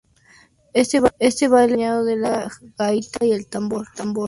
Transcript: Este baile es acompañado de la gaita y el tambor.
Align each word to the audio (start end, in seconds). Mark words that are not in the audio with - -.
Este 0.73 0.99
baile 0.99 1.15
es 1.27 1.43
acompañado 1.43 2.03
de 2.03 2.15
la 2.15 2.51
gaita 2.75 3.23
y 3.23 3.33
el 3.33 3.45
tambor. 3.45 3.85